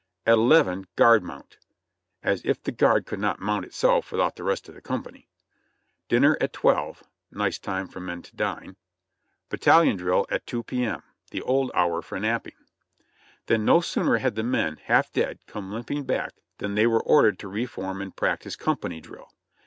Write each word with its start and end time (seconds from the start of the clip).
At 0.25 0.33
eleven, 0.33 0.87
guard 0.95 1.21
mount! 1.21 1.59
("As 2.23 2.41
if 2.43 2.63
the 2.63 2.71
guard 2.71 3.05
could 3.05 3.19
not 3.19 3.39
mount 3.39 3.65
itself 3.65 4.11
without 4.11 4.35
the 4.35 4.43
rest 4.43 4.67
of 4.67 4.73
the 4.73 4.81
company.") 4.81 5.29
Dinner 6.09 6.39
at 6.41 6.53
twelve. 6.53 7.03
("Nice 7.29 7.59
time 7.59 7.87
for 7.87 7.99
men 7.99 8.23
to 8.23 8.35
dine!") 8.35 8.77
Battalion 9.49 9.97
drill 9.97 10.25
at 10.31 10.47
two 10.47 10.63
P. 10.63 10.83
M. 10.83 11.03
("The 11.29 11.43
old 11.43 11.69
hour 11.75 12.01
for 12.01 12.19
napping.") 12.19 12.55
Then 13.45 13.63
no 13.63 13.79
sooner 13.79 14.17
had 14.17 14.33
the 14.33 14.41
men, 14.41 14.77
half 14.85 15.13
dead, 15.13 15.37
come 15.45 15.71
limping 15.71 16.05
back 16.05 16.33
than 16.57 16.73
they 16.73 16.87
were 16.87 17.03
ordered 17.03 17.37
to 17.37 17.47
re 17.47 17.67
form 17.67 18.01
and 18.01 18.15
practice 18.15 18.55
"Company 18.55 19.01
drill." 19.01 19.31